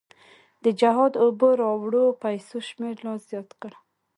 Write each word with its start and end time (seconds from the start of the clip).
د 0.63 0.65
جهاد 0.79 1.13
اوبو 1.23 1.49
راوړو 1.61 2.05
پیسو 2.23 2.57
شمېر 2.69 2.95
لا 3.05 3.13
زیات 3.27 3.49
کړ. 3.61 3.71